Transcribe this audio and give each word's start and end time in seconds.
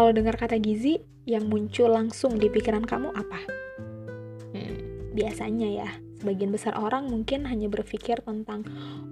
Kalau 0.00 0.16
dengar 0.16 0.32
kata 0.40 0.56
gizi, 0.56 0.96
yang 1.28 1.52
muncul 1.52 1.92
langsung 1.92 2.40
di 2.40 2.48
pikiran 2.48 2.88
kamu 2.88 3.12
apa? 3.12 3.36
Hmm, 4.56 5.12
biasanya 5.12 5.68
ya, 5.68 5.92
sebagian 6.16 6.48
besar 6.48 6.72
orang 6.80 7.12
mungkin 7.12 7.44
hanya 7.44 7.68
berpikir 7.68 8.16
tentang, 8.24 8.64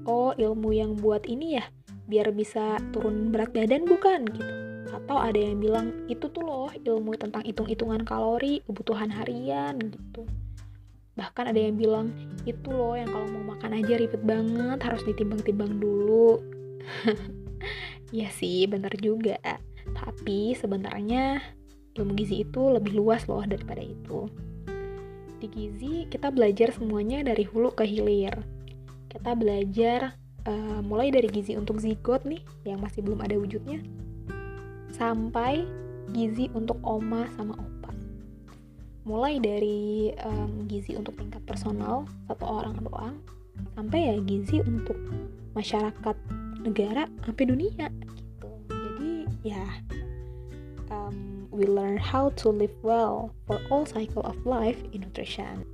oh 0.09 0.33
ilmu 0.33 0.73
yang 0.73 0.97
buat 0.97 1.29
ini 1.29 1.61
ya, 1.61 1.69
biar 2.09 2.33
bisa 2.33 2.81
turun 2.97 3.29
berat 3.29 3.53
badan 3.53 3.85
bukan 3.85 4.33
gitu. 4.33 4.53
Atau 4.89 5.21
ada 5.21 5.37
yang 5.37 5.61
bilang, 5.61 5.93
itu 6.09 6.25
tuh 6.33 6.41
loh 6.41 6.73
ilmu 6.73 7.21
tentang 7.21 7.45
hitung-hitungan 7.45 8.09
kalori, 8.09 8.65
kebutuhan 8.65 9.13
harian 9.13 9.77
gitu. 9.93 10.25
Bahkan 11.21 11.53
ada 11.53 11.61
yang 11.69 11.77
bilang, 11.77 12.17
itu 12.49 12.73
loh 12.73 12.97
yang 12.97 13.13
kalau 13.13 13.29
mau 13.29 13.53
makan 13.53 13.77
aja 13.77 13.93
ribet 14.01 14.25
banget, 14.25 14.81
harus 14.81 15.05
ditimbang-timbang 15.05 15.85
dulu. 15.85 16.41
ya 18.25 18.33
sih, 18.33 18.65
bener 18.65 18.97
juga. 18.97 19.37
Tapi 19.97 20.57
sebenarnya 20.57 21.41
ilmu 21.99 22.15
gizi 22.15 22.47
itu 22.47 22.63
lebih 22.71 22.99
luas 22.99 23.27
loh 23.27 23.43
daripada 23.43 23.83
itu. 23.83 24.29
Di 25.39 25.47
gizi 25.47 26.07
kita 26.11 26.35
belajar 26.35 26.75
semuanya 26.75 27.23
dari 27.23 27.47
hulu 27.47 27.75
ke 27.75 27.87
hilir. 27.87 28.35
Kita 29.09 29.35
belajar 29.39 30.19
uh, 30.47 30.81
mulai 30.83 31.11
dari 31.15 31.31
gizi 31.31 31.55
untuk 31.55 31.79
zigot 31.79 32.27
nih 32.27 32.43
yang 32.67 32.83
masih 32.83 33.03
belum 33.03 33.23
ada 33.23 33.39
wujudnya 33.39 33.83
sampai 34.95 35.69
gizi 36.17 36.49
untuk 36.57 36.81
oma 36.83 37.29
sama 37.37 37.55
opa. 37.55 37.93
Mulai 39.05 39.41
dari 39.41 40.13
um, 40.25 40.69
gizi 40.69 40.97
untuk 40.97 41.17
tingkat 41.17 41.41
personal 41.45 42.05
satu 42.29 42.45
orang 42.45 42.77
doang 42.81 43.17
sampai 43.75 44.15
ya 44.15 44.17
gizi 44.23 44.63
untuk 44.63 44.97
masyarakat 45.57 46.17
negara 46.63 47.11
sampai 47.25 47.45
dunia 47.49 47.89
ya 49.53 49.65
um, 50.91 51.47
we 51.51 51.65
learn 51.65 51.97
how 51.97 52.33
to 52.37 52.49
live 52.51 52.73
well 52.83 53.33
for 53.47 53.61
all 53.71 53.85
cycle 53.85 54.25
of 54.25 54.37
life 54.45 54.81
in 54.93 55.05
nutrition. 55.05 55.65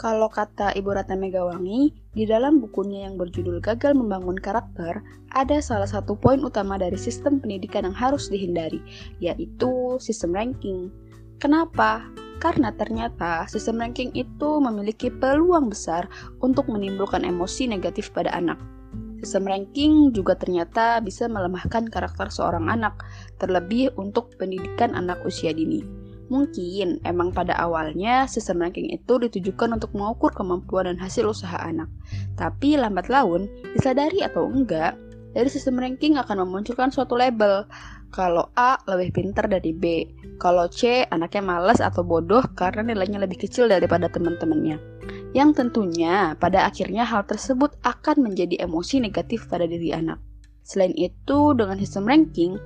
Kalau 0.00 0.26
kata 0.26 0.74
Ibu 0.74 0.98
Ratna 0.98 1.14
Megawangi, 1.14 1.94
di 2.10 2.24
dalam 2.26 2.58
bukunya 2.58 3.06
yang 3.06 3.14
berjudul 3.14 3.62
Gagal 3.62 3.94
Membangun 3.94 4.34
Karakter, 4.34 4.98
ada 5.30 5.62
salah 5.62 5.86
satu 5.86 6.18
poin 6.18 6.42
utama 6.42 6.74
dari 6.74 6.98
sistem 6.98 7.38
pendidikan 7.38 7.86
yang 7.86 7.94
harus 7.94 8.26
dihindari, 8.26 8.82
yaitu 9.22 9.94
sistem 10.02 10.34
ranking. 10.34 10.90
Kenapa? 11.38 12.02
Karena 12.42 12.74
ternyata 12.74 13.46
sistem 13.46 13.78
ranking 13.78 14.10
itu 14.18 14.58
memiliki 14.58 15.06
peluang 15.06 15.70
besar 15.70 16.10
untuk 16.42 16.66
menimbulkan 16.66 17.22
emosi 17.22 17.70
negatif 17.70 18.10
pada 18.10 18.34
anak. 18.34 18.58
Sistem 19.22 19.46
ranking 19.46 20.10
juga 20.10 20.34
ternyata 20.34 20.98
bisa 20.98 21.30
melemahkan 21.30 21.86
karakter 21.86 22.26
seorang 22.26 22.66
anak, 22.66 23.06
terlebih 23.38 23.94
untuk 23.94 24.34
pendidikan 24.34 24.98
anak 24.98 25.22
usia 25.22 25.54
dini. 25.54 25.86
Mungkin 26.26 26.98
emang 27.06 27.30
pada 27.30 27.54
awalnya 27.54 28.26
sistem 28.26 28.66
ranking 28.66 28.90
itu 28.90 29.22
ditujukan 29.22 29.78
untuk 29.78 29.94
mengukur 29.94 30.34
kemampuan 30.34 30.90
dan 30.90 30.98
hasil 30.98 31.30
usaha 31.30 31.54
anak. 31.54 31.86
Tapi 32.34 32.74
lambat 32.74 33.06
laun, 33.06 33.46
disadari 33.78 34.26
atau 34.26 34.50
enggak, 34.50 34.98
dari 35.38 35.46
sistem 35.46 35.78
ranking 35.78 36.18
akan 36.18 36.42
memunculkan 36.42 36.90
suatu 36.90 37.14
label. 37.14 37.62
Kalau 38.10 38.50
A 38.58 38.74
lebih 38.90 39.22
pintar 39.22 39.46
dari 39.46 39.70
B, 39.70 40.04
kalau 40.42 40.66
C 40.66 41.06
anaknya 41.14 41.46
malas 41.46 41.78
atau 41.78 42.02
bodoh 42.02 42.42
karena 42.58 42.90
nilainya 42.90 43.22
lebih 43.22 43.46
kecil 43.46 43.70
daripada 43.70 44.10
teman-temannya 44.10 44.76
yang 45.32 45.56
tentunya 45.56 46.36
pada 46.36 46.68
akhirnya 46.68 47.08
hal 47.08 47.24
tersebut 47.24 47.76
akan 47.84 48.32
menjadi 48.32 48.64
emosi 48.64 49.00
negatif 49.00 49.48
pada 49.48 49.64
diri 49.64 49.92
anak. 49.92 50.20
Selain 50.62 50.92
itu, 50.94 51.56
dengan 51.56 51.76
sistem 51.80 52.06
ranking, 52.06 52.60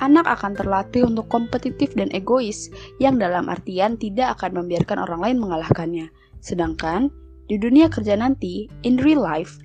anak 0.00 0.28
akan 0.28 0.56
terlatih 0.56 1.08
untuk 1.08 1.28
kompetitif 1.28 1.92
dan 1.96 2.08
egois, 2.12 2.68
yang 3.02 3.16
dalam 3.20 3.48
artian 3.48 3.96
tidak 3.96 4.40
akan 4.40 4.64
membiarkan 4.64 5.02
orang 5.02 5.20
lain 5.20 5.38
mengalahkannya. 5.40 6.06
Sedangkan 6.40 7.12
di 7.50 7.58
dunia 7.58 7.90
kerja 7.90 8.14
nanti, 8.14 8.70
in 8.86 9.00
real 9.00 9.24
life, 9.24 9.58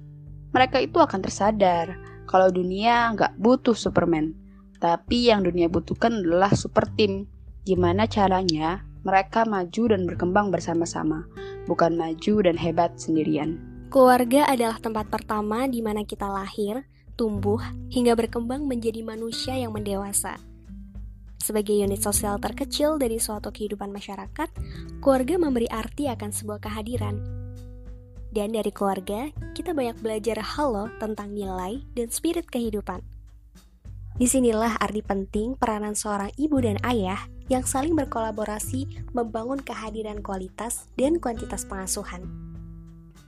mereka 0.55 0.79
itu 0.79 0.97
akan 0.97 1.21
tersadar 1.21 1.99
kalau 2.25 2.49
dunia 2.49 3.13
nggak 3.13 3.37
butuh 3.37 3.77
Superman, 3.77 4.33
tapi 4.81 5.29
yang 5.29 5.45
dunia 5.45 5.69
butuhkan 5.69 6.25
adalah 6.25 6.51
super 6.55 6.89
team. 6.97 7.29
Gimana 7.67 8.09
caranya 8.09 8.81
mereka 9.05 9.45
maju 9.45 9.83
dan 9.93 10.09
berkembang 10.09 10.49
bersama-sama, 10.49 11.29
bukan 11.65 11.97
maju 11.97 12.35
dan 12.45 12.55
hebat 12.57 12.97
sendirian. 12.97 13.57
Keluarga 13.93 14.49
adalah 14.49 14.77
tempat 14.81 15.07
pertama 15.07 15.69
di 15.69 15.79
mana 15.79 16.03
kita 16.03 16.25
lahir, 16.27 16.83
tumbuh, 17.15 17.61
hingga 17.93 18.17
berkembang 18.17 18.65
menjadi 18.65 19.05
manusia 19.05 19.55
yang 19.55 19.71
mendewasa. 19.71 20.35
Sebagai 21.39 21.77
unit 21.77 22.01
sosial 22.01 22.41
terkecil 22.41 22.97
dari 22.97 23.21
suatu 23.21 23.53
kehidupan 23.53 23.93
masyarakat, 23.93 24.49
keluarga 24.97 25.35
memberi 25.37 25.69
arti 25.69 26.09
akan 26.09 26.33
sebuah 26.33 26.57
kehadiran. 26.57 27.21
Dan 28.33 28.51
dari 28.51 28.73
keluarga, 28.73 29.29
kita 29.53 29.71
banyak 29.71 30.01
belajar 30.01 30.41
hal 30.41 30.89
tentang 30.97 31.31
nilai 31.31 31.85
dan 31.93 32.09
spirit 32.09 32.49
kehidupan. 32.49 32.99
Di 34.17 34.27
sinilah 34.27 34.81
arti 34.81 35.05
penting 35.05 35.55
peranan 35.55 35.93
seorang 35.93 36.33
ibu 36.35 36.59
dan 36.59 36.81
ayah 36.83 37.29
yang 37.51 37.61
saling 37.61 37.93
berkolaborasi 37.93 39.11
membangun 39.13 39.61
kehadiran 39.61 40.19
kualitas 40.25 40.89
dan 40.97 41.21
kuantitas 41.21 41.63
pengasuhan. 41.67 42.25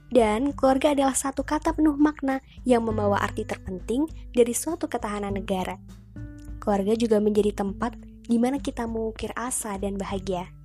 Dan 0.08 0.56
keluarga 0.56 0.96
adalah 0.96 1.12
satu 1.12 1.44
kata 1.44 1.76
penuh 1.76 1.94
makna 2.00 2.40
yang 2.64 2.82
membawa 2.88 3.20
arti 3.20 3.44
terpenting 3.44 4.08
dari 4.32 4.56
suatu 4.56 4.88
ketahanan 4.88 5.36
negara. 5.36 5.76
Keluarga 6.58 6.96
juga 6.96 7.20
menjadi 7.20 7.52
tempat 7.52 7.94
di 8.24 8.40
mana 8.40 8.56
kita 8.56 8.88
mengukir 8.88 9.32
asa 9.36 9.76
dan 9.76 10.00
bahagia. 10.00 10.57